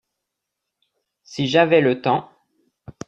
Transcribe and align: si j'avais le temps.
si 1.21 1.47
j'avais 1.47 1.79
le 1.79 2.01
temps. 2.01 2.31